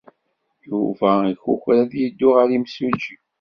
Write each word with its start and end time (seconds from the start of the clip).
Yuba 0.67 1.11
ikukra 1.33 1.79
ad 1.83 1.91
yeddu 1.99 2.29
ɣer 2.35 2.47
yimsujji. 2.51 3.15